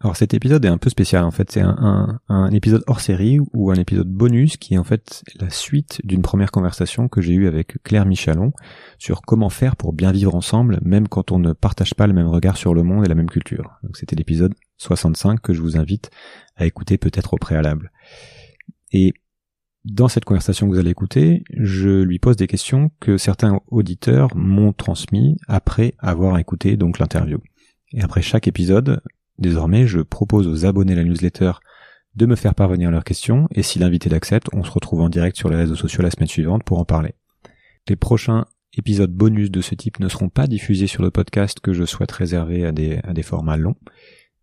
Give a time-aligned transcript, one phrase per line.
[0.00, 3.70] Alors cet épisode est un peu spécial en fait, c'est un, épisode hors série ou
[3.70, 7.46] un épisode bonus qui est en fait la suite d'une première conversation que j'ai eue
[7.46, 8.52] avec Claire Michalon
[8.98, 12.28] sur comment faire pour bien vivre ensemble même quand on ne partage pas le même
[12.28, 13.80] regard sur le monde et la même culture.
[13.94, 16.10] C'était l'épisode 65 que je vous invite
[16.56, 17.90] à écouter peut-être au préalable.
[18.92, 19.14] Et
[19.84, 24.36] dans cette conversation que vous allez écouter, je lui pose des questions que certains auditeurs
[24.36, 27.38] m'ont transmis après avoir écouté donc l'interview.
[27.92, 29.00] Et après chaque épisode,
[29.38, 31.52] Désormais, je propose aux abonnés de la newsletter
[32.14, 35.36] de me faire parvenir leurs questions, et si l'invité l'accepte, on se retrouve en direct
[35.36, 37.14] sur les réseaux sociaux la semaine suivante pour en parler.
[37.88, 41.74] Les prochains épisodes bonus de ce type ne seront pas diffusés sur le podcast que
[41.74, 43.76] je souhaite réserver à des, formats longs,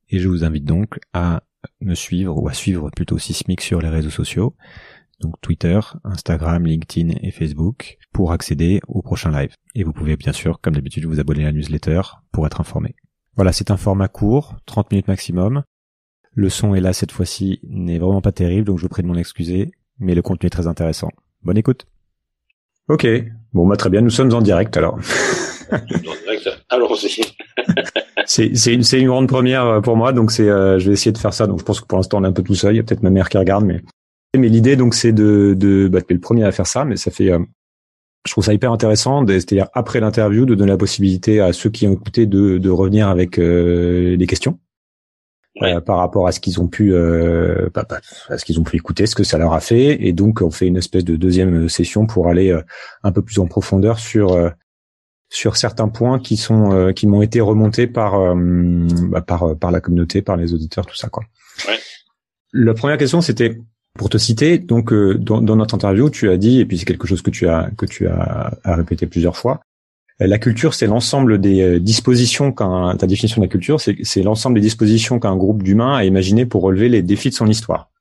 [0.09, 1.44] et je vous invite donc à
[1.82, 4.55] me suivre, ou à suivre plutôt Sismic sur les réseaux sociaux,
[5.20, 9.55] donc Twitter, Instagram, LinkedIn et Facebook, pour accéder aux prochains lives.
[9.73, 12.02] Et vous pouvez bien sûr, comme d'habitude, vous abonner à la newsletter
[12.32, 12.96] pour être informé.
[13.36, 15.64] Voilà, c'est un format court, 30 minutes maximum.
[16.36, 19.07] Le son est là cette fois-ci n'est vraiment pas terrible, donc je vous prie de
[19.07, 21.10] m'en excuser, mais le contenu est très intéressant.
[21.44, 21.85] Bonne écoute.
[22.90, 23.07] Ok,
[23.54, 24.99] bon bah très bien, nous sommes en direct alors.
[26.70, 26.98] alors
[28.26, 30.94] c'est c'est une c'est une grande première euh, pour moi, donc c'est euh, je vais
[30.94, 31.48] essayer de faire ça.
[31.48, 32.74] Donc je pense que pour l'instant on est un peu tout seul.
[32.74, 33.82] Il y a peut-être ma mère qui regarde, mais
[34.35, 37.32] mais l'idée donc c'est de de bah, le premier à faire ça, mais ça fait
[37.32, 37.40] euh,
[38.26, 41.88] je trouve ça hyper intéressant, c'est-à-dire après l'interview, de donner la possibilité à ceux qui
[41.88, 44.60] ont écouté de, de revenir avec euh, des questions
[45.62, 48.63] euh, par rapport à ce qu'ils ont pu, euh, bah, bah, à ce qu'ils ont
[48.63, 51.16] pu écouter, ce que ça leur a fait, et donc on fait une espèce de
[51.16, 52.62] deuxième session pour aller euh,
[53.04, 54.49] un peu plus en profondeur sur euh,
[55.29, 60.21] sur certains points qui sont qui m'ont été remontés par bah, par par la communauté,
[60.21, 61.24] par les auditeurs, tout ça quoi.
[61.68, 61.77] Ouais.
[62.51, 63.57] La première question c'était
[63.98, 66.86] pour te citer, donc euh, dans, dans, notre interview, tu as dit, et puis c'est
[66.86, 69.62] quelque chose que tu as que tu as, répété plusieurs fois,
[70.22, 74.24] euh, la culture, c'est l'ensemble des euh, dispositions qu'un ta définition de la culture, c'est
[74.24, 77.91] l'ensemble des dispositions qu'un groupe d'humains a imaginé pour relever les défis de son histoire.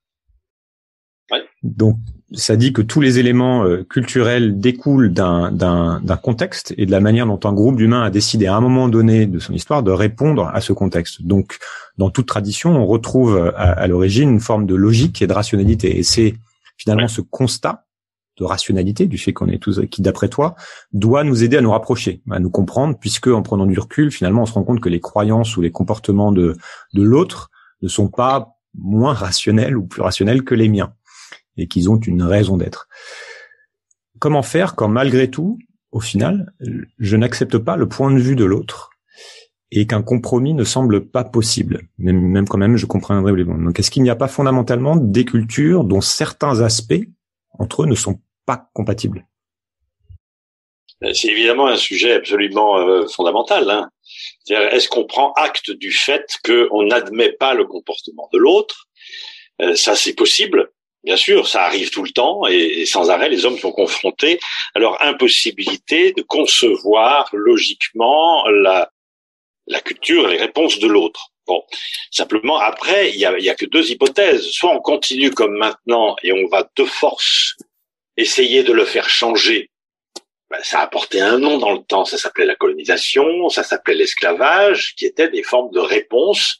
[1.30, 1.42] Ouais.
[1.62, 1.96] Donc
[2.34, 7.26] ça dit que tous les éléments euh, culturels découlent d'un contexte et de la manière
[7.26, 10.50] dont un groupe d'humains a décidé à un moment donné de son histoire de répondre
[10.52, 11.22] à ce contexte.
[11.22, 11.58] Donc,
[11.98, 15.98] dans toute tradition, on retrouve euh, à, l'origine une forme de logique et de rationalité.
[15.98, 16.34] Et c'est
[16.76, 17.84] finalement ce constat
[18.38, 20.54] de rationalité du fait qu'on est tous qui d'après toi
[20.94, 24.42] doit nous aider à nous rapprocher, à nous comprendre, puisque en prenant du recul, finalement,
[24.42, 26.56] on se rend compte que les croyances ou les comportements de
[26.94, 27.50] de l'autre
[27.82, 30.94] ne sont pas moins rationnels ou plus rationnels que les miens
[31.56, 32.88] et qu'ils ont une raison d'être.
[34.18, 35.58] Comment faire quand malgré tout,
[35.90, 36.52] au final,
[36.98, 38.90] je n'accepte pas le point de vue de l'autre
[39.70, 43.90] et qu'un compromis ne semble pas possible, même, quand même je comprendrais les Donc est-ce
[43.90, 47.06] qu'il n'y a pas fondamentalement des cultures dont certains aspects
[47.58, 49.26] entre eux ne sont pas compatibles?
[51.02, 53.68] Euh, c'est évidemment un sujet absolument euh, fondamental.
[53.70, 53.90] Hein.
[54.48, 58.88] Est-ce qu'on prend acte du fait qu'on n'admet pas le comportement de l'autre?
[59.60, 60.70] Euh, Ça, c'est possible.
[61.04, 64.38] Bien sûr, ça arrive tout le temps et, sans arrêt, les hommes sont confrontés
[64.74, 68.90] à leur impossibilité de concevoir logiquement la,
[69.66, 71.30] la culture et les réponses de l'autre.
[71.46, 71.60] Bon,
[72.12, 74.48] simplement après, il y a, y a que deux hypothèses.
[74.50, 77.56] Soit on continue comme maintenant et on va de force
[78.16, 79.70] essayer de le faire changer.
[80.50, 82.04] Ben, ça a apporté un nom dans le temps.
[82.04, 86.58] Ça s'appelait la colonisation, ça s'appelait l'esclavage, qui étaient des formes de réponse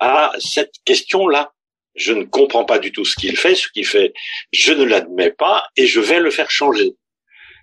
[0.00, 1.53] à cette question-là
[1.94, 4.12] je ne comprends pas du tout ce qu'il fait, ce qu'il fait,
[4.52, 6.94] je ne l'admets pas et je vais le faire changer.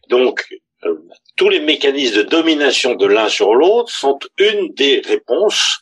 [0.10, 0.48] Donc,
[0.86, 0.96] euh,
[1.36, 5.82] tous les mécanismes de domination de l'un sur l'autre sont une des réponses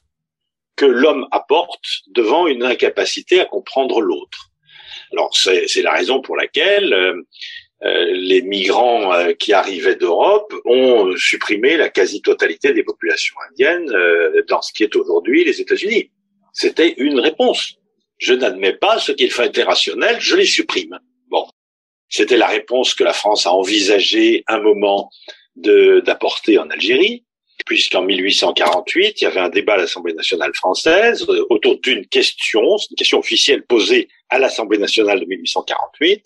[0.76, 4.50] que l'homme apporte devant une incapacité à comprendre l'autre.
[5.12, 7.22] Alors, c'est la raison pour laquelle euh,
[7.84, 13.92] euh, les migrants qui arrivaient d'Europe ont supprimé la quasi-totalité des populations indiennes
[14.48, 16.12] dans ce qui est aujourd'hui les États-Unis.
[16.54, 17.79] C'était une réponse
[18.20, 21.00] je n'admets pas ce qu'il fait rationnel, je les supprime.
[21.30, 21.48] Bon,
[22.10, 25.10] c'était la réponse que la France a envisagé un moment
[25.56, 27.26] d'apporter en Algérie,
[27.66, 32.78] puisqu'en 1848, il y avait un débat à l'Assemblée nationale française euh, autour d'une question,
[32.90, 36.26] une question officielle posée à l'Assemblée nationale de 1848,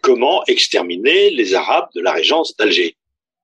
[0.00, 2.96] comment exterminer les Arabes de la régence d'Alger.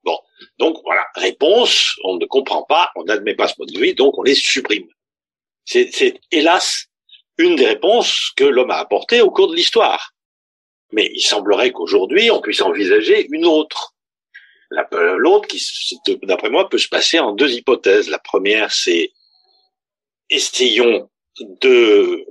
[0.03, 0.19] Bon,
[0.59, 4.19] donc voilà, réponse, on ne comprend pas, on n'admet pas ce mode de vie, donc
[4.19, 4.89] on les supprime.
[5.65, 6.88] C'est hélas
[7.39, 10.13] une des réponses que l'homme a apportées au cours de l'histoire.
[10.93, 13.95] Mais il semblerait qu'aujourd'hui, on puisse envisager une autre.
[14.91, 15.63] L'autre, qui,
[16.23, 18.09] d'après moi, peut se passer en deux hypothèses.
[18.09, 19.13] La première, c'est
[20.31, 21.09] essayons
[21.41, 22.27] de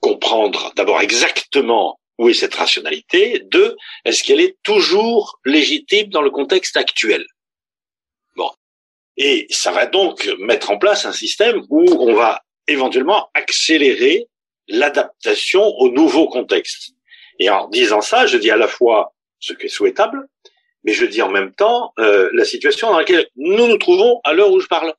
[0.00, 3.40] comprendre d'abord exactement où est cette rationalité.
[3.44, 7.26] Deux, est-ce qu'elle est toujours légitime dans le contexte actuel?
[8.36, 8.50] Bon.
[9.16, 14.28] Et ça va donc mettre en place un système où on va éventuellement accélérer
[14.68, 16.92] l'adaptation au nouveau contexte.
[17.38, 20.28] Et en disant ça, je dis à la fois ce qui est souhaitable,
[20.84, 24.32] mais je dis en même temps euh, la situation dans laquelle nous nous trouvons à
[24.32, 24.94] l'heure où je parle.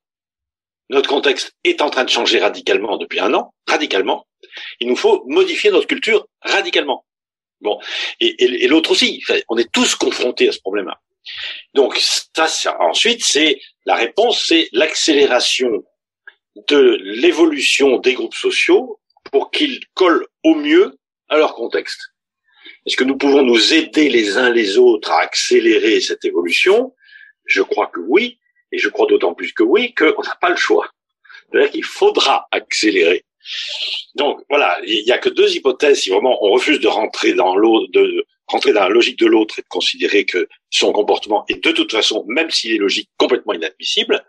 [0.90, 4.28] Notre contexte est en train de changer radicalement depuis un an, radicalement.
[4.80, 7.06] Il nous faut modifier notre culture radicalement.
[7.62, 7.80] Bon,
[8.20, 9.24] et, l'autre aussi.
[9.48, 11.00] On est tous confrontés à ce problème-là.
[11.74, 15.84] Donc ça, ça ensuite, c'est la réponse, c'est l'accélération
[16.56, 19.00] de l'évolution des groupes sociaux
[19.32, 20.98] pour qu'ils collent au mieux
[21.30, 22.00] à leur contexte.
[22.86, 26.94] Est-ce que nous pouvons nous aider les uns les autres à accélérer cette évolution?
[27.46, 28.40] Je crois que oui,
[28.72, 30.90] et je crois d'autant plus que oui qu'on n'a pas le choix.
[31.52, 33.24] C'est-à-dire qu'il faudra accélérer.
[34.16, 36.02] Donc voilà, il n'y a que deux hypothèses.
[36.02, 39.60] Si vraiment on refuse de rentrer dans l'autre, de rentrer dans la logique de l'autre
[39.60, 43.54] et de considérer que son comportement est de toute façon, même s'il est logique, complètement
[43.54, 44.24] inadmissible,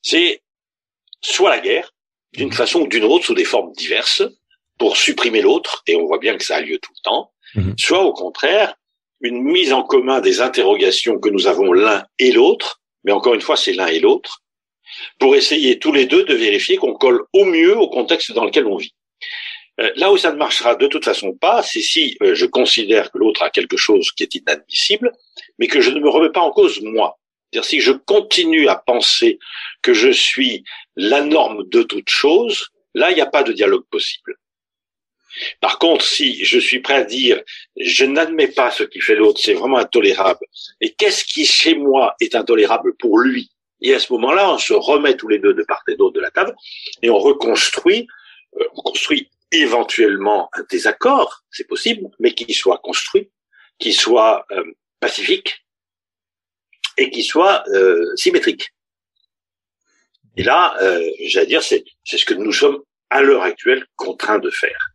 [0.00, 0.42] c'est
[1.22, 1.92] soit la guerre,
[2.32, 2.52] d'une mmh.
[2.52, 4.22] façon ou d'une autre, sous des formes diverses,
[4.78, 7.72] pour supprimer l'autre, et on voit bien que ça a lieu tout le temps, mmh.
[7.78, 8.74] soit au contraire,
[9.20, 13.40] une mise en commun des interrogations que nous avons l'un et l'autre, mais encore une
[13.40, 14.42] fois, c'est l'un et l'autre,
[15.18, 18.66] pour essayer tous les deux de vérifier qu'on colle au mieux au contexte dans lequel
[18.66, 18.94] on vit.
[19.80, 23.10] Euh, là où ça ne marchera de toute façon pas, c'est si euh, je considère
[23.10, 25.12] que l'autre a quelque chose qui est inadmissible,
[25.58, 27.18] mais que je ne me remets pas en cause moi.
[27.52, 29.38] C'est-à-dire si je continue à penser
[29.82, 30.64] que je suis
[30.96, 34.36] la norme de toute chose, là, il n'y a pas de dialogue possible.
[35.60, 37.42] Par contre, si je suis prêt à dire
[37.80, 40.46] je n'admets pas ce qui fait l'autre, c'est vraiment intolérable,
[40.80, 43.50] et qu'est-ce qui chez moi est intolérable pour lui?
[43.80, 46.20] Et à ce moment-là, on se remet tous les deux de part et d'autre de
[46.20, 46.54] la table
[47.02, 48.06] et on reconstruit,
[48.60, 53.30] euh, on construit éventuellement un désaccord, c'est possible, mais qui soit construit,
[53.78, 54.64] qui soit euh,
[55.00, 55.64] pacifique
[56.96, 58.72] et qui soit euh, symétrique.
[60.36, 64.50] Et là, euh, j'allais dire, c'est ce que nous sommes à l'heure actuelle contraints de
[64.50, 64.88] faire.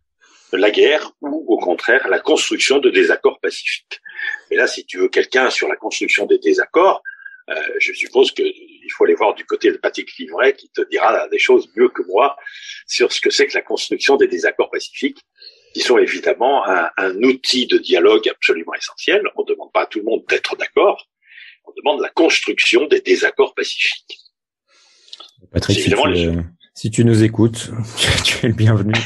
[0.54, 4.00] La guerre ou au contraire la construction de désaccords pacifiques.
[4.50, 7.04] Et là, si tu veux quelqu'un sur la construction des désaccords,
[7.50, 11.28] euh, je suppose qu'il faut aller voir du côté de Patrick Livret qui te dira
[11.30, 12.36] des choses mieux que moi
[12.88, 15.20] sur ce que c'est que la construction des désaccords pacifiques,
[15.74, 19.22] qui sont évidemment un, un outil de dialogue absolument essentiel.
[19.36, 21.08] On ne demande pas à tout le monde d'être d'accord,
[21.66, 24.18] on demande la construction des désaccords pacifiques.
[25.52, 25.96] Patrick, si tu,
[26.74, 27.72] si tu, nous écoutes,
[28.24, 28.94] tu es le bienvenu.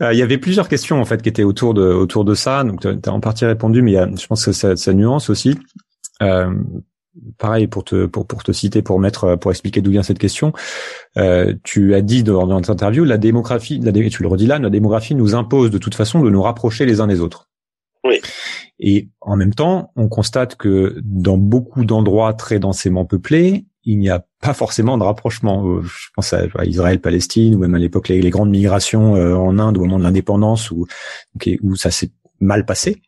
[0.00, 2.64] Euh, il y avait plusieurs questions en fait qui étaient autour de autour de ça,
[2.64, 5.28] donc tu as en partie répondu, mais y a, je pense que ça, ça nuance
[5.28, 5.58] aussi.
[6.22, 6.54] Euh,
[7.38, 10.52] pareil pour te pour pour te citer pour mettre pour expliquer d'où vient cette question.
[11.16, 14.70] Euh, tu as dit dans, dans interview la démographie, la, tu le redis là, la
[14.70, 17.48] démographie nous impose de toute façon de nous rapprocher les uns des autres.
[18.04, 18.20] Oui.
[18.80, 24.08] Et en même temps, on constate que dans beaucoup d'endroits très densément peuplés, il n'y
[24.08, 25.66] a pas forcément de rapprochement.
[25.68, 29.58] Euh, je pense à, Israël, Palestine, ou même à l'époque les, grandes migrations euh, en
[29.58, 30.86] Inde au moment de l'indépendance, où,
[31.74, 32.10] ça s'est
[32.40, 33.02] mal passé.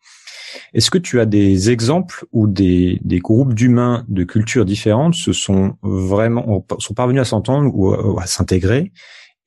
[0.73, 5.77] Est-ce que tu as des exemples où des, groupes d'humains de cultures différentes se sont
[5.83, 8.93] vraiment sont parvenus à s'entendre ou à, s'intégrer?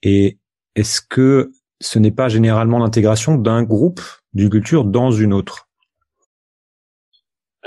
[0.03, 0.37] Et
[0.75, 1.51] est-ce que
[1.81, 4.01] ce n'est pas généralement l'intégration d'un groupe
[4.33, 5.68] d'une culture dans une autre?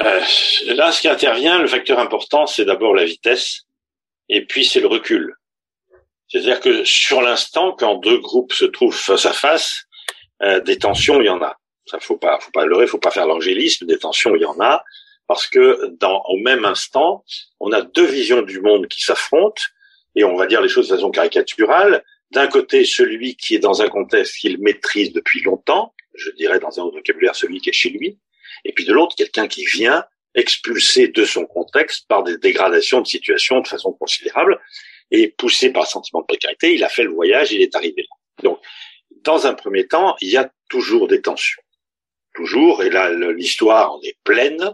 [0.00, 0.21] Euh,
[0.67, 3.62] Là, ce qui intervient, le facteur important, c'est d'abord la vitesse,
[4.29, 5.35] et puis c'est le recul.
[6.29, 9.84] C'est-à-dire que sur l'instant, quand deux groupes se trouvent face à face,
[10.43, 11.56] euh, des tensions, il y en a.
[11.87, 13.87] Ça faut pas, faut pas leurrer, faut pas faire l'angélisme.
[13.87, 14.82] Des tensions, il y en a
[15.29, 17.25] parce que dans au même instant,
[17.61, 19.63] on a deux visions du monde qui s'affrontent
[20.15, 22.05] et on va dire les choses de façon caricaturale.
[22.31, 26.81] D'un côté, celui qui est dans un contexte qu'il maîtrise depuis longtemps, je dirais dans
[26.81, 28.19] un autre vocabulaire celui qui est chez lui,
[28.64, 30.04] et puis de l'autre, quelqu'un qui vient
[30.34, 34.60] expulsé de son contexte par des dégradations de situation de façon considérable
[35.10, 38.02] et poussé par le sentiment de précarité, il a fait le voyage, il est arrivé
[38.02, 38.16] là.
[38.42, 38.60] Donc,
[39.24, 41.62] dans un premier temps, il y a toujours des tensions
[42.34, 44.70] toujours, et là l'histoire en est pleine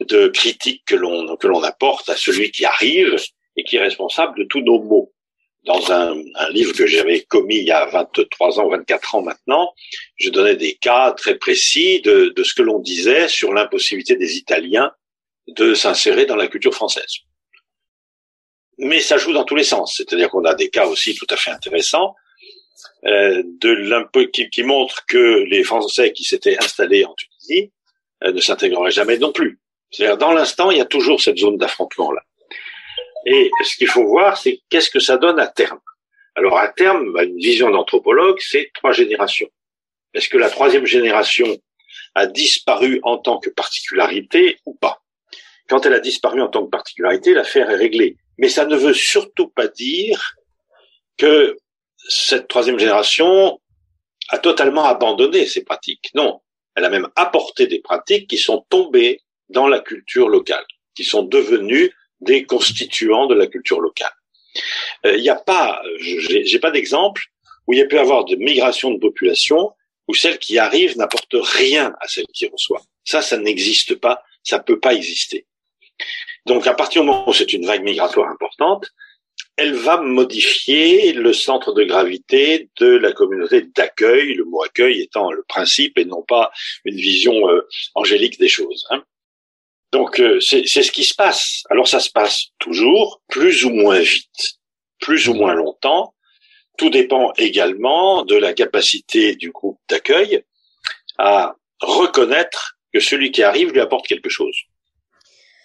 [0.00, 3.16] de critiques que l'on que l'on apporte à celui qui arrive
[3.56, 5.12] et qui est responsable de tous nos maux.
[5.66, 9.72] Dans un, un livre que j'avais commis il y a 23 ans, 24 ans maintenant,
[10.16, 14.36] je donnais des cas très précis de, de ce que l'on disait sur l'impossibilité des
[14.36, 14.92] Italiens
[15.48, 17.18] de s'insérer dans la culture française.
[18.78, 21.36] Mais ça joue dans tous les sens, c'est-à-dire qu'on a des cas aussi tout à
[21.36, 22.14] fait intéressants
[23.06, 27.72] euh, de qui, qui, montre que les Français qui s'étaient installés en Tunisie
[28.24, 29.60] euh, ne s'intégreraient jamais non plus.
[29.90, 32.22] C'est-à-dire, dans l'instant, il y a toujours cette zone d'affrontement là.
[33.26, 35.80] Et ce qu'il faut voir, c'est qu'est-ce que ça donne à terme.
[36.36, 39.48] Alors à terme, bah, une vision d'anthropologue, c'est trois générations.
[40.14, 41.58] Est-ce que la troisième génération
[42.14, 45.02] a disparu en tant que particularité ou pas?
[45.68, 48.16] Quand elle a disparu en tant que particularité, l'affaire est réglée.
[48.38, 50.36] Mais ça ne veut surtout pas dire
[51.16, 51.56] que
[52.08, 53.60] cette troisième génération
[54.28, 56.10] a totalement abandonné ces pratiques.
[56.14, 56.40] Non,
[56.76, 60.64] elle a même apporté des pratiques qui sont tombées dans la culture locale,
[60.94, 64.12] qui sont devenues des constituants de la culture locale.
[65.04, 67.22] Il euh, n'y a pas, j'ai pas d'exemple
[67.66, 69.72] où il y a pu avoir de migration de population
[70.08, 72.82] où celle qui arrive n'apporte rien à celle qui reçoit.
[73.04, 75.46] Ça, ça n'existe pas, ça peut pas exister.
[76.46, 78.86] Donc, à partir du moment où c'est une vague migratoire importante,
[79.56, 85.32] elle va modifier le centre de gravité de la communauté d'accueil, le mot accueil étant
[85.32, 86.52] le principe et non pas
[86.84, 88.86] une vision euh, angélique des choses.
[88.90, 89.02] Hein.
[89.96, 91.62] Donc euh, c'est ce qui se passe.
[91.70, 94.58] Alors ça se passe toujours plus ou moins vite,
[95.00, 96.14] plus ou moins longtemps.
[96.76, 100.44] Tout dépend également de la capacité du groupe d'accueil
[101.16, 104.54] à reconnaître que celui qui arrive lui apporte quelque chose.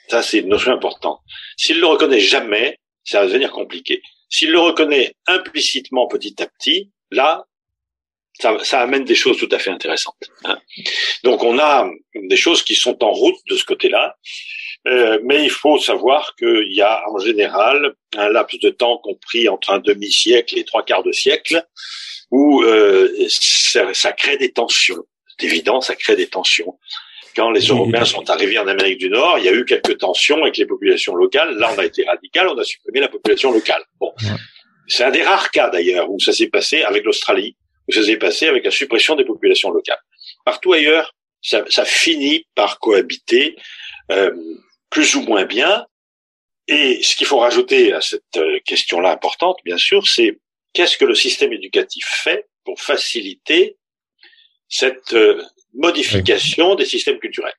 [0.08, 1.20] Ça, c'est une notion importante.
[1.58, 4.02] S'il le reconnaît jamais, ça va devenir compliqué.
[4.30, 7.46] S'il le reconnaît implicitement petit à petit, là,
[8.41, 10.15] ça, ça amène des choses tout à fait intéressantes.
[10.45, 10.57] Hein.
[11.24, 14.15] Donc on a des choses qui sont en route de ce côté-là,
[14.88, 19.48] euh, mais il faut savoir qu'il y a en général un laps de temps compris
[19.48, 21.63] entre un demi-siècle et trois quarts de siècle
[22.31, 25.03] où euh, ça, ça crée des tensions.
[25.38, 26.77] C'est évident, ça crée des tensions
[27.36, 30.41] quand les Européens sont arrivés en Amérique du Nord, il y a eu quelques tensions
[30.41, 31.55] avec les populations locales.
[31.57, 33.81] Là, on a été radical, on a supprimé la population locale.
[34.00, 34.13] Bon,
[34.88, 37.55] c'est un des rares cas d'ailleurs où ça s'est passé avec l'Australie,
[37.91, 40.01] où ça s'est passé avec la suppression des populations locales.
[40.45, 43.55] Partout ailleurs, ça, ça finit par cohabiter
[44.12, 44.31] euh,
[44.89, 45.86] plus ou moins bien.
[46.67, 50.39] Et ce qu'il faut rajouter à cette euh, question-là importante, bien sûr, c'est
[50.74, 53.75] qu'est-ce que le système éducatif fait pour faciliter
[54.69, 55.41] cette euh,
[55.74, 57.53] modification des systèmes culturels?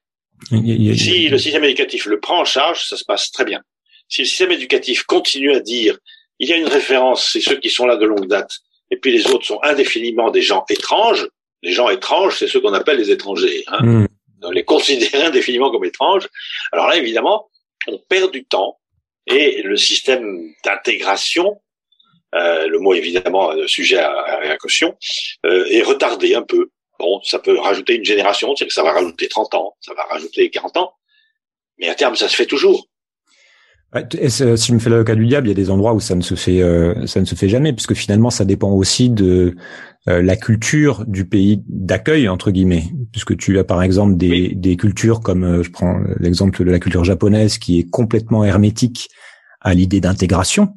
[0.50, 3.62] si le système éducatif le prend en charge, ça se passe très bien.
[4.08, 5.96] Si le système éducatif continue à dire
[6.40, 8.50] il y a une référence, c'est ceux qui sont là de longue date,
[8.92, 11.26] et puis les autres sont indéfiniment des gens étranges.
[11.62, 13.64] Les gens étranges, c'est ceux qu'on appelle les étrangers.
[13.68, 13.82] Hein.
[13.82, 14.06] Hmm.
[14.42, 16.28] On les considérer indéfiniment comme étranges.
[16.72, 17.48] Alors là, évidemment,
[17.88, 18.78] on perd du temps
[19.26, 21.62] et le système d'intégration,
[22.34, 24.94] euh, le mot évidemment sujet à, à, caution,
[25.46, 26.70] euh, est retardé un peu.
[26.98, 30.02] Bon, ça peut rajouter une génération, c'est que ça va rajouter 30 ans, ça va
[30.04, 30.92] rajouter 40 ans,
[31.78, 32.88] mais à terme, ça se fait toujours.
[34.18, 36.00] Et si je me fais le cas du diable, il y a des endroits où
[36.00, 39.10] ça ne se fait, euh, ça ne se fait jamais, puisque finalement, ça dépend aussi
[39.10, 39.54] de
[40.08, 44.76] euh, la culture du pays d'accueil entre guillemets, puisque tu as par exemple des, des
[44.76, 49.10] cultures comme, euh, je prends l'exemple de la culture japonaise, qui est complètement hermétique
[49.60, 50.74] à l'idée d'intégration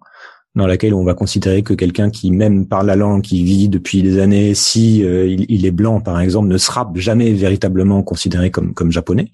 [0.55, 4.01] dans laquelle on va considérer que quelqu'un qui même parle la langue, qui vit depuis
[4.01, 8.73] des années, si euh, il, est blanc par exemple, ne sera jamais véritablement considéré comme
[8.73, 9.31] comme japonais.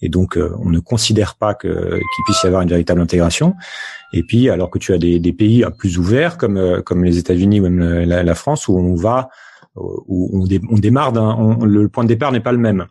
[0.00, 3.54] Et donc euh, on ne considère pas que qu'il puisse y avoir une véritable intégration.
[4.12, 7.18] Et puis alors que tu as des, des pays plus ouverts comme euh, comme les
[7.18, 9.28] États-Unis ou même la, la, France où on va
[9.76, 12.86] où on, démarre d'un le point de départ n'est pas le même.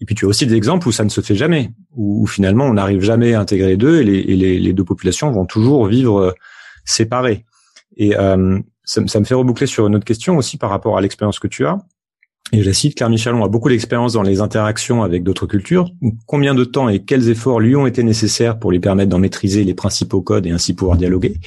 [0.00, 2.64] Et puis tu as aussi des exemples où ça ne se fait jamais, où, finalement
[2.64, 5.46] on n'arrive jamais à intégrer les deux et les, et les, les deux populations vont
[5.46, 6.34] toujours vivre
[6.84, 7.46] séparés.
[7.98, 11.38] Et euh, ça, me fait reboucler sur une autre question aussi par rapport à l'expérience
[11.38, 11.78] que tu as.
[12.52, 15.90] Et je cite, Claire Michalon a beaucoup d'expérience dans les interactions avec d'autres cultures.
[16.26, 19.64] Combien de temps et quels efforts lui ont été nécessaires pour lui permettre d'en maîtriser
[19.64, 21.38] les principaux codes et ainsi pouvoir dialoguer?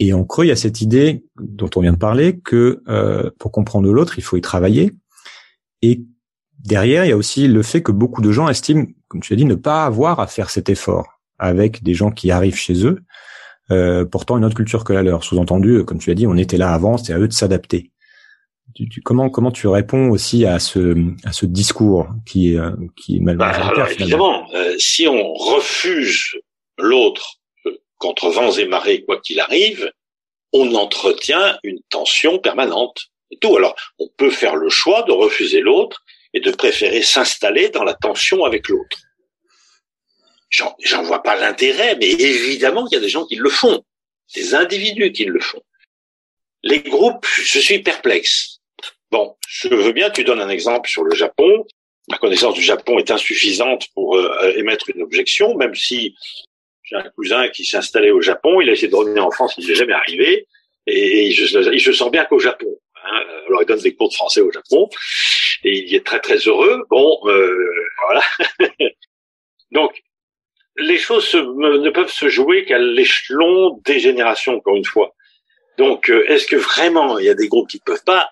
[0.00, 3.30] Et en creux, il y a cette idée dont on vient de parler que euh,
[3.38, 4.92] pour comprendre l'autre, il faut y travailler.
[5.82, 6.02] Et
[6.58, 9.36] derrière, il y a aussi le fait que beaucoup de gens estiment, comme tu as
[9.36, 13.00] dit, ne pas avoir à faire cet effort avec des gens qui arrivent chez eux
[13.70, 15.22] euh, portant une autre culture que la leur.
[15.22, 17.92] Sous-entendu, comme tu as dit, on était là avant, c'est à eux de s'adapter.
[19.04, 23.20] Comment comment tu réponds aussi à ce à ce discours qui est euh, qui est
[23.20, 24.46] bah, alors, évidemment,
[24.78, 26.36] si on refuse
[26.78, 27.40] l'autre
[27.98, 29.92] contre vents et marées quoi qu'il arrive,
[30.52, 33.56] on entretient une tension permanente et tout.
[33.56, 37.94] Alors on peut faire le choix de refuser l'autre et de préférer s'installer dans la
[37.94, 38.98] tension avec l'autre.
[40.50, 43.84] J'en vois pas l'intérêt, mais évidemment qu'il y a des gens qui le font,
[44.34, 45.62] des individus qui le font.
[46.62, 48.59] Les groupes, je suis perplexe.
[49.10, 51.66] Bon, je veux bien, tu donnes un exemple sur le Japon.
[52.08, 56.14] Ma connaissance du Japon est insuffisante pour euh, émettre une objection, même si
[56.84, 59.54] j'ai un cousin qui s'est installé au Japon, il a essayé de revenir en France,
[59.58, 60.46] il n'est jamais arrivé,
[60.86, 62.66] et, il, se, sent bien qu'au Japon.
[62.96, 63.20] Hein.
[63.46, 64.88] Alors il donne des cours de français au Japon,
[65.62, 66.84] et il y est très très heureux.
[66.90, 67.72] Bon, euh,
[68.06, 68.22] voilà.
[69.72, 70.02] Donc
[70.76, 75.14] les choses ne peuvent se jouer qu'à l'échelon des générations, encore une fois.
[75.78, 78.30] Donc, euh, est-ce que vraiment il y a des groupes qui ne peuvent pas?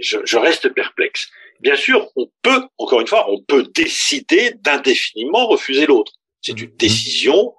[0.00, 1.28] Je, je, reste perplexe.
[1.60, 6.12] Bien sûr, on peut, encore une fois, on peut décider d'indéfiniment refuser l'autre.
[6.40, 6.76] C'est une mhm.
[6.76, 7.54] décision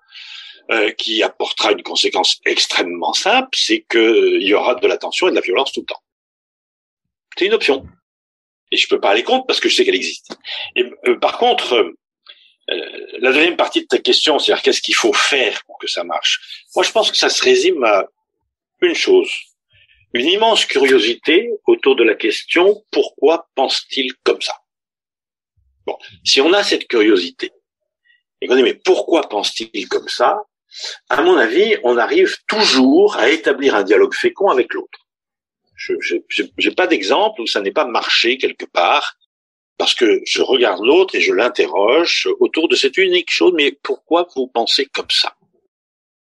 [0.71, 5.31] euh, qui apportera une conséquence extrêmement simple, c'est qu'il y aura de la tension et
[5.31, 6.01] de la violence tout le temps.
[7.37, 7.87] C'est une option.
[8.71, 10.31] Et je peux pas aller contre parce que je sais qu'elle existe.
[10.75, 15.11] Et euh, par contre, euh, la deuxième partie de ta question, c'est-à-dire qu'est-ce qu'il faut
[15.13, 16.39] faire pour que ça marche?
[16.75, 18.05] Moi, je pense que ça se résume à
[18.81, 19.31] une chose
[20.13, 24.53] une immense curiosité autour de la question pourquoi pense-t-il comme ça?
[25.85, 27.51] Bon, si on a cette curiosité
[28.41, 30.41] et qu'on dit mais pourquoi pense-t-il comme ça?
[31.09, 34.99] À mon avis, on arrive toujours à établir un dialogue fécond avec l'autre.
[35.75, 36.15] Je
[36.59, 39.15] n'ai pas d'exemple où ça n'est pas marché quelque part
[39.77, 43.53] parce que je regarde l'autre et je l'interroge autour de cette unique chose.
[43.55, 45.35] Mais pourquoi vous pensez comme ça?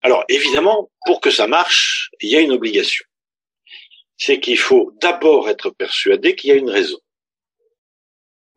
[0.02, 3.06] Alors évidemment, pour que ça marche, il y a une obligation
[4.22, 7.00] c'est qu'il faut d'abord être persuadé qu'il y a une raison.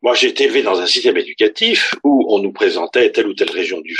[0.03, 3.49] Moi, j'ai été élevé dans un système éducatif où on nous présentait telle ou telle
[3.49, 3.97] région du,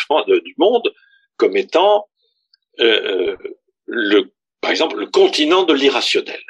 [0.60, 0.94] monde
[1.38, 2.08] comme étant,
[2.80, 3.36] euh,
[3.90, 4.32] euh,
[4.62, 6.44] par exemple, le continent de l'irrationnel.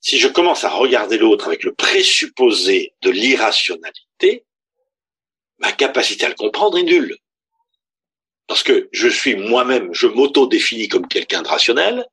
[0.00, 4.44] Si je commence à regarder l'autre avec le présupposé de l'irrationalité,
[5.58, 7.16] ma capacité à le comprendre est nulle.
[8.48, 12.04] Parce que je suis moi-même, je m'auto-définis comme quelqu'un de rationnel,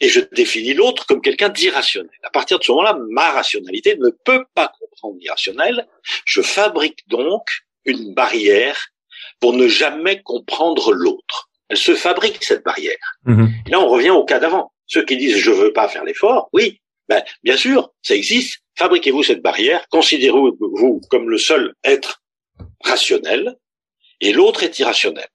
[0.00, 2.10] et je définis l'autre comme quelqu'un d'irrationnel.
[2.22, 5.86] À partir de ce moment-là, ma rationalité ne peut pas comprendre l'irrationnel.
[6.24, 7.48] Je fabrique donc
[7.84, 8.88] une barrière
[9.40, 11.48] pour ne jamais comprendre l'autre.
[11.68, 12.96] Elle se fabrique cette barrière.
[13.24, 13.50] Mhm.
[13.66, 14.72] Et là, on revient au cas d'avant.
[14.86, 18.60] Ceux qui disent je veux pas faire l'effort, oui, ben, bien sûr, ça existe.
[18.76, 19.86] Fabriquez-vous cette barrière.
[19.90, 22.22] Considérez-vous comme le seul être
[22.84, 23.56] rationnel
[24.20, 25.26] et l'autre est irrationnel.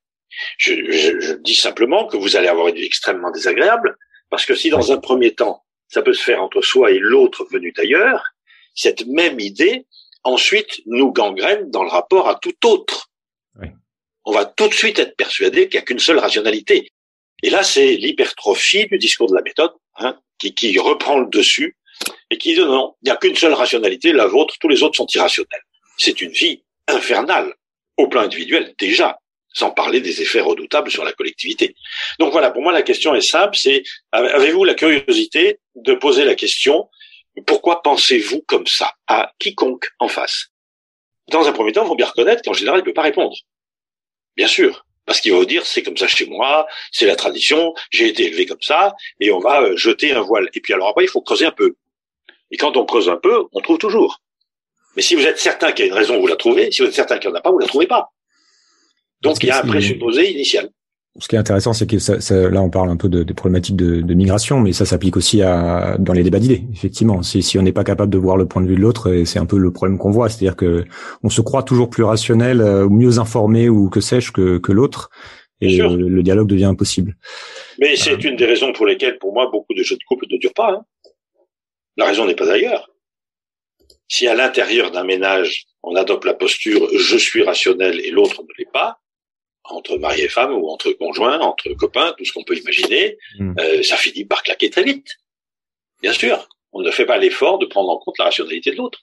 [0.57, 3.97] Je, je, dis simplement que vous allez avoir une vie extrêmement désagréable
[4.33, 7.45] parce que si dans un premier temps, ça peut se faire entre soi et l'autre
[7.51, 8.31] venu d'ailleurs,
[8.73, 9.85] cette même idée,
[10.23, 13.11] ensuite, nous gangrène dans le rapport à tout autre.
[14.25, 16.89] On va tout de suite être persuadé qu'il n'y a qu'une seule rationalité.
[17.43, 21.77] Et là, c'est l'hypertrophie du discours de la méthode, hein, qui, qui reprend le dessus
[22.31, 24.97] et qui dit non, il n'y a qu'une seule rationalité, la vôtre, tous les autres
[24.97, 25.61] sont irrationnels.
[25.99, 27.53] C'est une vie infernale,
[27.97, 29.19] au plan individuel déjà
[29.53, 31.75] sans parler des effets redoutables sur la collectivité.
[32.19, 36.35] Donc voilà, pour moi la question est simple, c'est avez-vous la curiosité de poser la
[36.35, 36.89] question
[37.41, 40.47] pourquoi pensez-vous comme ça à quiconque en face?
[41.29, 43.35] Dans un premier temps, il faut bien reconnaître qu'en général, il ne peut pas répondre.
[44.35, 47.73] Bien sûr, parce qu'il va vous dire c'est comme ça chez moi, c'est la tradition,
[47.91, 50.49] j'ai été élevé comme ça, et on va euh, jeter un voile.
[50.53, 51.75] Et puis alors après, il faut creuser un peu.
[52.51, 54.21] Et quand on creuse un peu, on trouve toujours.
[54.95, 56.71] Mais si vous êtes certain qu'il y a une raison, vous la trouvez.
[56.71, 58.11] Si vous êtes certain qu'il n'y en a pas, vous la trouvez pas.
[59.23, 60.69] Donc il y a un présupposé initial.
[61.19, 63.33] Ce qui est intéressant, c'est que ça, ça, là, on parle un peu de, de
[63.33, 66.63] problématiques de, de, migration, mais ça s'applique aussi à dans les débats d'idées.
[66.73, 69.23] Effectivement, si, si on n'est pas capable de voir le point de vue de l'autre,
[69.25, 70.85] c'est un peu le problème qu'on voit, c'est-à-dire que
[71.21, 74.71] on se croit toujours plus rationnel, euh, ou mieux informé, ou que sais-je que, que
[74.71, 75.11] l'autre,
[75.61, 77.15] et le, dialogue devient impossible.
[77.79, 78.29] Mais c'est euh.
[78.29, 80.71] une des raisons pour lesquelles, pour moi, beaucoup de jeux de couple ne durent pas.
[80.71, 80.83] Hein.
[81.95, 82.89] La raison n'est pas ailleurs.
[84.07, 88.47] Si à l'intérieur d'un ménage, on adopte la posture je suis rationnel et l'autre ne
[88.57, 88.99] l'est pas,
[89.65, 93.53] entre mari et femme ou entre conjoints, entre copains, tout ce qu'on peut imaginer, hmm.
[93.59, 95.07] euh, ça finit par claquer très vite.
[96.01, 98.99] Bien sûr, on ne fait pas l'effort de prendre en compte la rationalité de l'autre.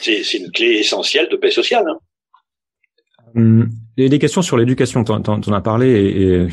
[0.00, 1.84] C'est, une clé essentielle de paix sociale.
[1.88, 1.98] Hein.
[3.34, 6.46] Hum, les, des questions sur l'éducation, tu en as parlé et,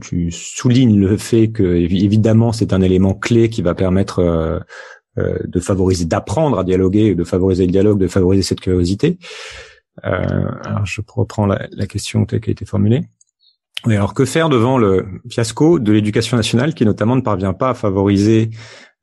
[0.00, 4.58] tu, soulignes le fait que évidemment c'est un élément clé qui va permettre euh,
[5.18, 9.18] euh, de favoriser, d'apprendre à dialoguer, de favoriser le dialogue, de favoriser cette curiosité.
[10.04, 13.02] Euh, alors je reprends la, la question telle qui a été formulée.
[13.84, 17.74] Alors que faire devant le fiasco de l'éducation nationale qui notamment ne parvient pas à
[17.74, 18.50] favoriser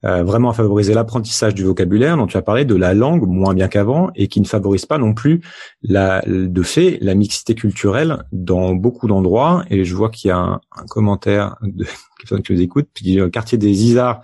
[0.04, 3.54] euh, vraiment à favoriser l'apprentissage du vocabulaire dont tu as parlé, de la langue moins
[3.54, 5.42] bien qu'avant, et qui ne favorise pas non plus
[5.84, 9.64] la, de fait la mixité culturelle dans beaucoup d'endroits.
[9.70, 11.86] Et je vois qu'il y a un, commentaire de
[12.20, 14.22] quelqu'un qui nous écoute, qui dit quartier des Isards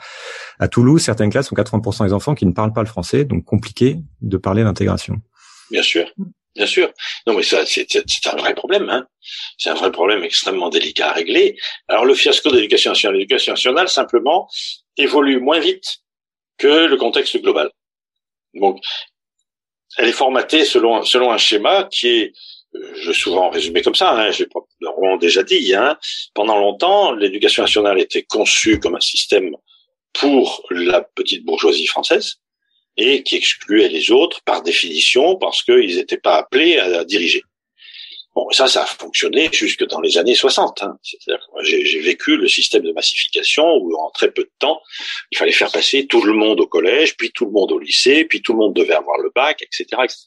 [0.60, 3.46] à Toulouse, certaines classes ont 80% des enfants qui ne parlent pas le français, donc
[3.46, 5.22] compliqué de parler l'intégration.
[5.70, 6.06] Bien sûr.
[6.58, 6.92] Bien sûr.
[7.28, 7.88] Non, mais ça, c'est
[8.26, 8.90] un vrai problème.
[8.90, 9.08] Hein.
[9.60, 11.56] C'est un vrai problème extrêmement délicat à régler.
[11.88, 14.50] Alors, le fiasco de l'éducation nationale, l'éducation nationale, simplement,
[14.98, 16.00] évolue moins vite
[16.58, 17.70] que le contexte global.
[18.56, 18.84] Donc,
[19.98, 22.34] elle est formatée selon, selon un schéma qui est,
[22.74, 25.96] euh, je souvent résumer comme ça, hein, j'ai probablement déjà dit, hein,
[26.34, 29.56] pendant longtemps, l'éducation nationale était conçue comme un système
[30.14, 32.38] pour la petite bourgeoisie française,
[32.98, 37.44] et qui excluait les autres par définition parce qu'ils n'étaient pas appelés à, diriger.
[38.36, 40.84] Bon, ça, ça a fonctionné jusque dans les années 60.
[40.84, 40.98] Hein.
[41.02, 44.80] C'est-à-dire j'ai vécu le système de massification où en très peu de temps,
[45.32, 48.26] il fallait faire passer tout le monde au collège, puis tout le monde au lycée,
[48.26, 49.86] puis tout le monde devait avoir le bac, etc.
[50.04, 50.18] etc.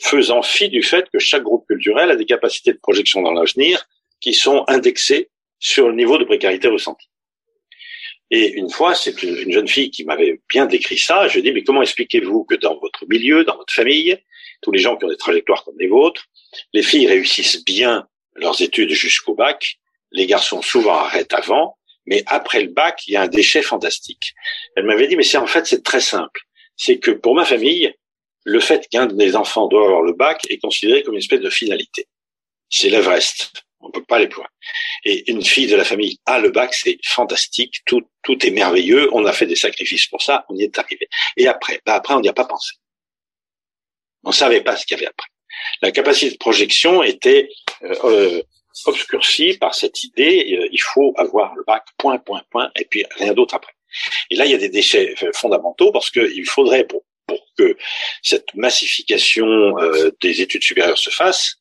[0.00, 3.86] Faisant fi du fait que chaque groupe culturel a des capacités de projection dans l'avenir
[4.20, 7.09] qui sont indexés sur le niveau de précarité ressenti.
[8.30, 11.26] Et une fois, c'est une, jeune fille qui m'avait bien décrit ça.
[11.26, 14.16] Je dis, mais comment expliquez-vous que dans votre milieu, dans votre famille,
[14.62, 16.26] tous les gens qui ont des trajectoires comme les vôtres,
[16.72, 19.78] les filles réussissent bien leurs études jusqu'au bac,
[20.12, 24.34] les garçons souvent arrêtent avant, mais après le bac, il y a un déchet fantastique.
[24.76, 26.40] Elle m'avait dit, mais c'est en fait, c'est très simple.
[26.76, 27.92] C'est que pour ma famille,
[28.44, 31.50] le fait qu'un des enfants doit avoir le bac est considéré comme une espèce de
[31.50, 32.06] finalité.
[32.68, 33.64] C'est l'Everest.
[33.80, 34.48] On peut pas aller plus loin.
[35.04, 39.08] Et une fille de la famille a le bac, c'est fantastique, tout, tout est merveilleux,
[39.12, 41.08] on a fait des sacrifices pour ça, on y est arrivé.
[41.36, 42.74] Et après, bah après, on n'y a pas pensé.
[44.24, 45.28] On savait pas ce qu'il y avait après.
[45.82, 47.48] La capacité de projection était
[47.82, 48.42] euh, euh
[48.86, 53.04] obscurcie par cette idée, euh, il faut avoir le bac, point, point, point, et puis
[53.16, 53.72] rien d'autre après.
[54.30, 57.76] Et là, il y a des déchets euh, fondamentaux parce qu'il faudrait, pour, pour que
[58.22, 59.74] cette massification
[60.20, 61.56] des études supérieures se fasse,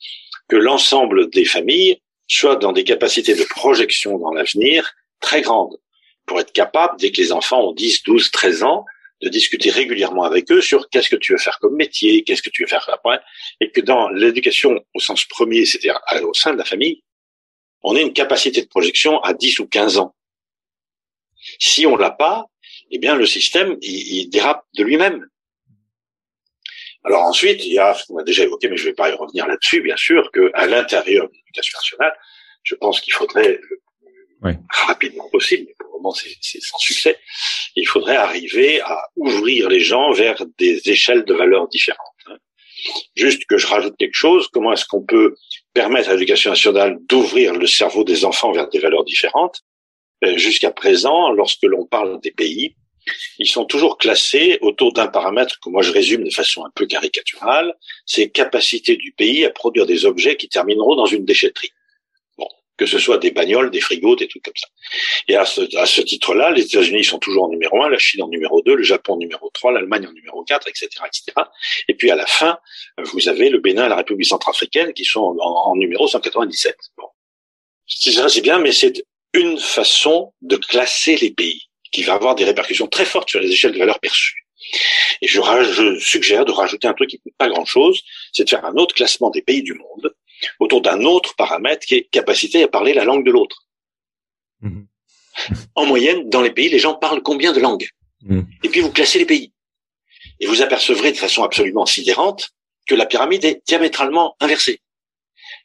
[0.47, 5.77] que l'ensemble des familles soient dans des capacités de projection dans l'avenir très grandes
[6.25, 8.85] pour être capable, dès que les enfants ont 10, 12, 13 ans,
[9.21, 12.49] de discuter régulièrement avec eux sur qu'est-ce que tu veux faire comme métier, qu'est-ce que
[12.49, 13.19] tu veux faire après,
[13.59, 17.03] et que dans l'éducation au sens premier, c'est-à-dire au sein de la famille,
[17.81, 20.15] on ait une capacité de projection à 10 ou 15 ans.
[21.59, 22.45] Si on l'a pas,
[22.91, 25.25] eh bien le système il dérape de lui-même.
[27.03, 29.09] Alors ensuite, il y a ce qu'on a déjà évoqué, mais je ne vais pas
[29.09, 32.13] y revenir là-dessus, bien sûr, qu'à l'intérieur de l'éducation nationale,
[32.63, 33.59] je pense qu'il faudrait
[34.41, 34.51] oui.
[34.69, 37.17] rapidement possible, mais pour le moment c'est sans succès,
[37.75, 41.99] il faudrait arriver à ouvrir les gens vers des échelles de valeurs différentes.
[42.27, 42.37] Hein.
[43.15, 45.35] Juste que je rajoute quelque chose, comment est-ce qu'on peut
[45.73, 49.61] permettre à l'éducation nationale d'ouvrir le cerveau des enfants vers des valeurs différentes?
[50.23, 52.75] Euh, Jusqu'à présent, lorsque l'on parle des pays,
[53.37, 56.85] ils sont toujours classés autour d'un paramètre que moi je résume de façon un peu
[56.85, 61.71] caricaturale, c'est capacité du pays à produire des objets qui termineront dans une déchetterie
[62.79, 64.67] que ce soit des bagnoles, des frigos, des trucs comme ça.
[65.27, 68.23] Et à ce, à ce titre-là, les États-Unis sont toujours en numéro un, la Chine
[68.23, 71.47] en numéro 2, le Japon en numéro 3, l'Allemagne en numéro 4, etc., etc.
[71.89, 72.57] Et puis à la fin,
[72.97, 76.77] vous avez le Bénin et la République centrafricaine qui sont en, numéro 197.
[76.97, 77.07] Bon.
[77.85, 82.87] C'est bien, mais c'est une façon de classer les pays qui va avoir des répercussions
[82.87, 84.45] très fortes sur les échelles de valeur perçues.
[85.21, 88.01] Et je, je suggère de rajouter un truc qui ne coûte pas grand-chose,
[88.33, 90.13] c'est de faire un autre classement des pays du monde
[90.59, 93.65] autour d'un autre paramètre qui est capacité à parler la langue de l'autre.
[94.61, 94.87] Mhm.
[95.75, 97.89] En moyenne, dans les pays, les gens parlent combien de langues?
[98.21, 98.45] Mhm.
[98.63, 99.53] Et puis vous classez les pays.
[100.39, 102.51] Et vous apercevrez de façon absolument sidérante
[102.87, 104.81] que la pyramide est diamétralement inversée.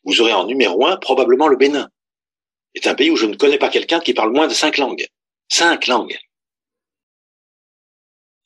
[0.05, 1.89] Vous aurez en numéro un probablement le Bénin.
[2.75, 5.07] C'est un pays où je ne connais pas quelqu'un qui parle moins de cinq langues.
[5.49, 6.19] Cinq langues.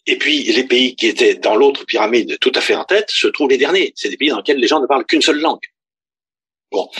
[0.07, 3.27] Et puis, les pays qui étaient dans l'autre pyramide tout à fait en tête se
[3.27, 3.93] trouvent les derniers.
[3.95, 5.65] C'est des pays dans lesquels les gens ne parlent qu'une seule langue.
[6.73, 6.91] Bon.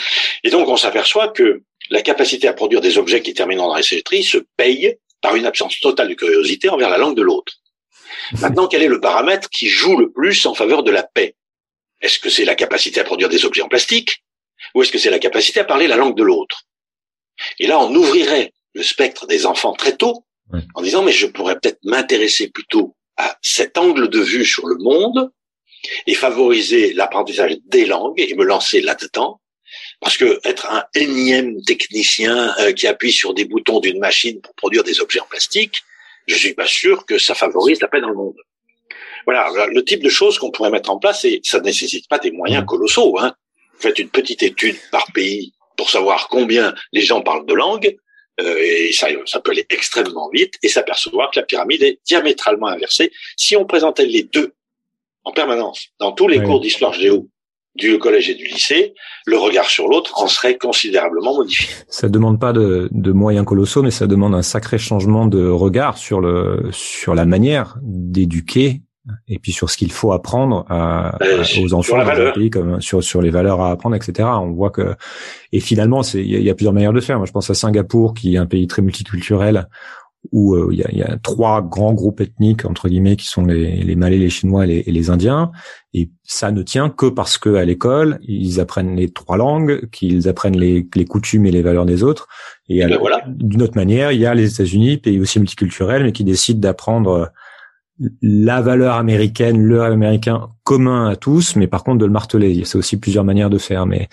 [0.45, 3.83] Et donc, on s'aperçoit que la capacité à produire des objets qui terminent dans la
[3.83, 7.55] se paye par une absence totale de curiosité envers la langue de l'autre.
[8.41, 11.35] Maintenant, quel est le paramètre qui joue le plus en faveur de la paix?
[12.01, 14.23] Est-ce que c'est la capacité à produire des objets en plastique?
[14.75, 16.65] Ou est-ce que c'est la capacité à parler la langue de l'autre?
[17.59, 20.25] Et là, on ouvrirait le spectre des enfants très tôt
[20.75, 24.77] en disant mais je pourrais peut-être m'intéresser plutôt à cet angle de vue sur le
[24.77, 25.31] monde
[26.07, 29.41] et favoriser l'apprentissage des langues et me lancer là-dedans
[30.01, 34.55] parce que être un énième technicien euh, qui appuie sur des boutons d'une machine pour
[34.55, 35.83] produire des objets en plastique,
[36.27, 38.37] je suis pas sûr que ça favorise la paix dans le monde.
[39.27, 42.19] Voilà, le type de choses qu'on pourrait mettre en place, et ça ne nécessite pas
[42.19, 43.19] des moyens colossaux.
[43.19, 43.35] Hein.
[43.79, 47.97] Faites une petite étude par pays pour savoir combien les gens parlent de langue,
[48.39, 53.11] et ça, ça peut aller extrêmement vite, et s'apercevoir que la pyramide est diamétralement inversée.
[53.37, 54.55] Si on présentait les deux
[55.25, 57.29] en permanence dans tous les cours d'histoire géo
[57.75, 61.69] du collège et du lycée, le regard sur l'autre en serait considérablement modifié.
[61.89, 65.97] Ça demande pas de, de, moyens colossaux, mais ça demande un sacré changement de regard
[65.97, 68.81] sur le sur la manière d'éduquer
[69.29, 72.81] et puis sur ce qu'il faut apprendre à, euh, aux enfants dans un pays comme
[72.81, 74.29] sur sur les valeurs à apprendre, etc.
[74.41, 74.95] On voit que
[75.53, 77.19] et finalement c'est il y, a plusieurs manières de faire.
[77.19, 79.69] Moi, je pense à Singapour qui est un pays très multiculturel
[80.33, 83.45] où euh, il y, a, y, a, trois grands groupes ethniques entre guillemets qui sont
[83.45, 85.53] les, les Malais, les Chinois et les, Indiens.
[85.95, 90.29] Et ça ne tient que parce que à l'école ils apprennent les trois langues, qu'ils
[90.29, 92.29] apprennent les, les, coutumes et les valeurs des autres.
[92.69, 96.25] Et, ben d'une autre manière, il y a les États-Unis, pays aussi multiculturel, mais qui
[96.25, 97.31] décident d'apprendre
[98.23, 102.63] la valeur américaine, le américain commun à tous, mais par contre de le marteler.
[102.65, 103.87] C'est aussi plusieurs manières de faire.
[103.87, 104.09] Mais,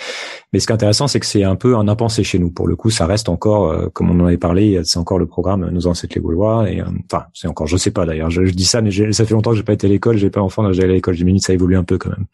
[0.51, 2.49] mais ce qui est intéressant, c'est que c'est un peu un impensé chez nous.
[2.49, 5.27] Pour le coup, ça reste encore, euh, comme on en avait parlé, c'est encore le
[5.27, 6.69] programme Nos ancêtres les Gaulois.
[6.69, 8.29] Et euh, enfin, c'est encore, je sais pas d'ailleurs.
[8.29, 10.17] Je, dis ça, mais ça fait longtemps que j'ai pas été à l'école.
[10.17, 11.13] J'ai pas enfant, j'ai à l'école.
[11.13, 12.25] J'ai minutes, ça évolue un peu quand même.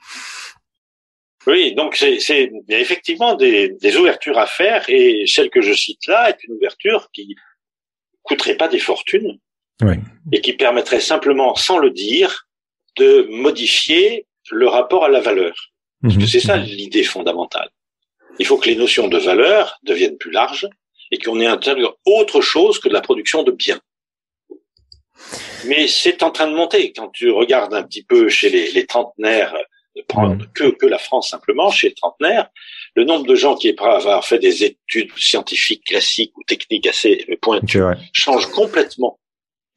[1.47, 6.29] Oui, donc c'est, effectivement des, des ouvertures à faire et celle que je cite là
[6.29, 7.35] est une ouverture qui
[8.21, 9.39] coûterait pas des fortunes
[9.81, 9.95] Oui.
[10.31, 12.47] et qui permettrait simplement, sans le dire,
[12.97, 15.53] de modifier le rapport à la valeur.
[16.01, 16.27] Parce que Mhm.
[16.27, 17.69] c'est ça l'idée fondamentale.
[18.39, 20.67] Il faut que les notions de valeur deviennent plus larges
[21.11, 23.79] et qu'on ait intérieur autre chose que de la production de biens.
[25.65, 26.91] Mais c'est en train de monter.
[26.93, 29.55] Quand tu regardes un petit peu chez les, les trentenaires,
[29.95, 32.49] de prendre que, que la France simplement, chez les trentenaires,
[32.95, 36.43] le nombre de gens qui est prêt à avoir fait des études scientifiques classiques ou
[36.43, 37.81] techniques assez pointues
[38.13, 39.19] change complètement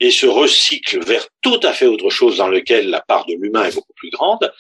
[0.00, 3.64] et se recycle vers tout à fait autre chose dans lequel la part de l'humain
[3.64, 4.52] est beaucoup plus grande.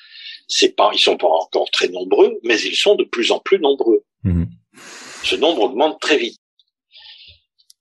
[0.46, 3.58] C'est pas, ils sont pas encore très nombreux, mais ils sont de plus en plus
[3.58, 4.04] nombreux.
[4.22, 4.46] Mhm.
[5.24, 6.38] Ce nombre augmente très vite.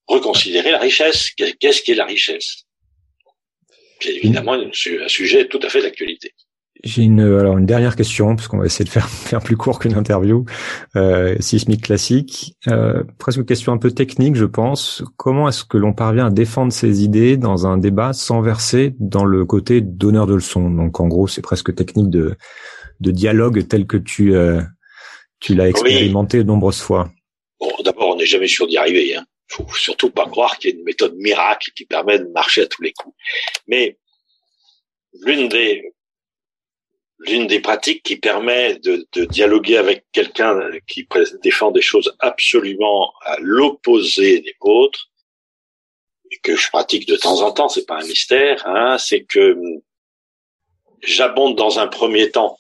[0.07, 1.31] Reconsidérer la richesse.
[1.31, 2.63] Qu'est- Qu'est-ce qu'est la richesse?
[3.99, 6.33] C'est évidemment su- un sujet tout à fait d'actualité.
[6.83, 9.79] J'ai une alors une dernière question parce qu'on va essayer de faire faire plus court
[9.79, 10.45] qu'une interview
[10.97, 12.55] euh, sismique classique.
[12.67, 15.01] Euh, presque une question un peu technique, je pense.
[15.15, 19.23] Comment est-ce que l'on parvient à défendre ses idées dans un débat sans verser dans
[19.23, 20.69] le côté donneur de leçons?
[20.69, 22.35] Donc en gros, c'est presque technique de
[22.99, 24.61] de dialogue tel que tu euh,
[25.39, 27.09] tu l'as expérimenté de nombreuses fois.
[27.59, 29.15] Bon, d'abord, on n'est jamais sûr d'y arriver.
[29.15, 29.25] Hein.
[29.47, 32.65] Faut surtout pas croire qu'il y a une méthode miracle qui permet de marcher à
[32.65, 33.15] tous les coups.
[33.67, 33.97] Mais
[35.25, 35.93] l'une des
[37.25, 41.07] l'une des pratiques qui permet de, de dialoguer avec quelqu'un qui
[41.41, 45.09] défend des choses absolument à l'opposé des vôtres,
[46.31, 49.57] et que je pratique de temps en temps, c'est pas un mystère, hein, c'est que
[51.01, 52.57] j'abonde dans un premier temps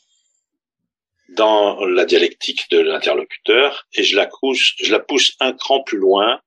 [1.29, 5.97] dans la dialectique de l'interlocuteur et je la pousse, je la pousse un cran plus
[5.97, 6.39] loin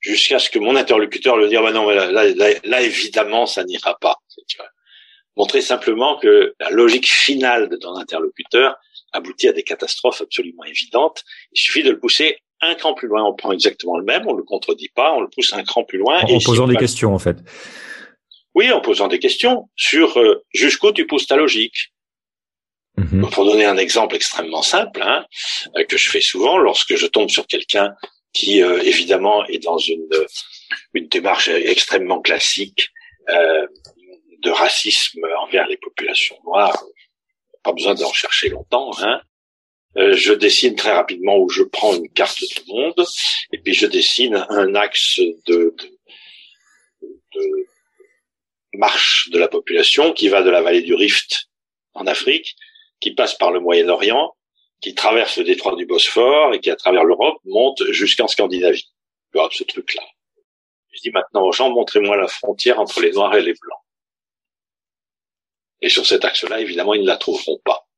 [0.00, 2.24] jusqu'à ce que mon interlocuteur le dise, ah ben non, mais là, là,
[2.64, 4.16] là, évidemment, ça n'ira pas.
[5.38, 8.76] Montrer simplement que la logique finale de ton interlocuteur
[9.12, 11.24] aboutit à des catastrophes absolument évidentes.
[11.52, 13.24] Il suffit de le pousser un cran plus loin.
[13.24, 15.98] On prend exactement le même, on le contredit pas, on le pousse un cran plus
[15.98, 16.22] loin.
[16.22, 17.36] En, et en si posant des questions en fait.
[18.56, 21.92] Oui, en posant des questions sur euh, jusqu'où tu pousses ta logique.
[22.96, 23.30] Mhm.
[23.30, 25.24] Pour donner un exemple extrêmement simple, hein,
[25.76, 27.94] euh, que je fais souvent lorsque je tombe sur quelqu'un
[28.32, 30.08] qui, euh, évidemment, est dans une,
[30.94, 32.90] une démarche extrêmement classique
[33.30, 33.66] euh,
[34.38, 36.82] de racisme envers les populations noires.
[37.62, 38.90] Pas besoin d'en chercher longtemps.
[39.00, 39.20] Hein.
[39.96, 43.04] Euh, je dessine très rapidement où je prends une carte du monde
[43.52, 45.74] et puis je dessine un axe de,
[47.02, 47.66] de,
[48.74, 51.48] marche de la population qui va de la vallée du Rift
[51.94, 52.54] en Afrique
[53.00, 54.34] qui passe par le Moyen-Orient,
[54.80, 58.88] qui traverse le détroit du Bosphore et qui, à travers l'Europe, monte jusqu'en Scandinavie.
[59.52, 60.02] Ce truc-là.
[60.90, 63.82] Je dis maintenant aux gens, montrez-moi la frontière entre les Noirs et les Blancs.
[65.80, 67.88] Et sur cet axe-là, évidemment, ils ne la trouveront pas.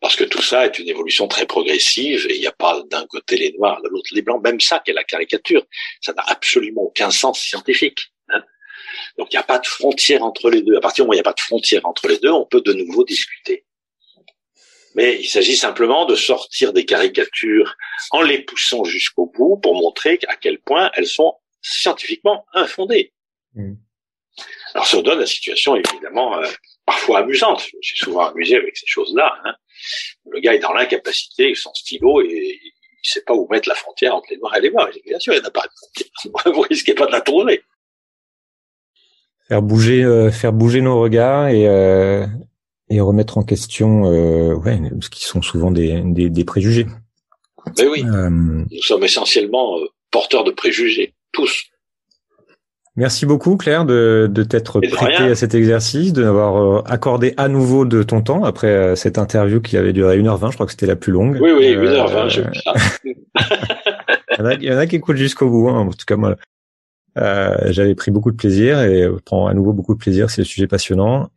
[0.00, 3.06] Parce que tout ça est une évolution très progressive et il n'y a pas d'un
[3.06, 4.42] côté les Noirs, de l'autre les Blancs.
[4.42, 5.64] Même ça, qu'est la caricature,
[6.02, 8.12] ça n'a absolument aucun sens scientifique.
[8.28, 8.42] hein.
[9.16, 10.76] Donc il n'y a pas de frontière entre les deux.
[10.76, 12.44] À partir du moment où il n'y a pas de frontière entre les deux, on
[12.44, 13.64] peut de nouveau discuter.
[14.94, 17.74] Mais il s'agit simplement de sortir des caricatures
[18.10, 23.12] en les poussant jusqu'au bout pour montrer à quel point elles sont scientifiquement infondées.
[23.54, 23.74] Mm.
[24.74, 26.46] Alors ça donne la situation évidemment euh,
[26.86, 27.60] parfois amusante.
[27.70, 29.32] Je me suis souvent amusé avec ces choses-là.
[29.44, 29.54] hein.
[30.30, 34.14] Le gars est dans l'incapacité, son stylo, et il sait pas où mettre la frontière
[34.14, 34.88] entre les noirs et les blancs.
[35.06, 35.66] Bien sûr, il n'y en a pas.
[36.52, 37.62] Vous risquez pas de la trouver.
[39.48, 42.26] Faire bouger, euh, faire bouger nos regards et euh,
[42.88, 46.86] et remettre en question, euh, ouais, ce qui sont souvent des des, des préjugés.
[47.78, 51.64] Mais oui, Euh, nous sommes essentiellement euh, porteurs de préjugés, tous.
[52.96, 57.48] Merci beaucoup Claire de, de t'être prêté à cet exercice, de m'avoir euh, accordé à
[57.48, 60.72] nouveau de ton temps après euh, cette interview qui avait duré 1h20, je crois que
[60.72, 61.38] c'était la plus longue.
[61.40, 62.72] Oui, oui, Euh, 1h20, j'ai vu ça.
[64.60, 65.80] Il y en a, qui écoutent jusqu'au bout, hein.
[65.80, 66.36] en tout cas moi.
[67.16, 70.42] Euh, j'avais pris beaucoup de plaisir et je prends à nouveau beaucoup de plaisir, c'est
[70.42, 71.30] le sujet passionnant.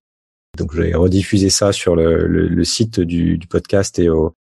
[0.58, 4.34] Donc j'ai rediffusé ça sur le, le, le site du, du podcast et aux,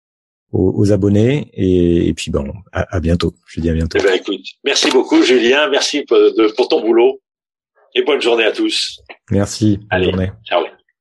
[0.54, 3.34] aux, aux abonnés et, et puis bon, à, à bientôt.
[3.46, 3.98] Je dis à bientôt.
[4.00, 5.68] Eh ben, écoute, merci beaucoup, Julien.
[5.68, 7.20] Merci pour, de- pour ton boulot.
[7.96, 9.00] Et bonne journée à tous.
[9.30, 9.76] Merci.
[9.76, 10.04] Bonne Allez.
[10.10, 10.30] journée.
[10.46, 10.64] Ciao.